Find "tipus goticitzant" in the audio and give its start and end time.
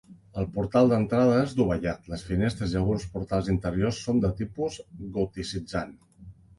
4.45-5.99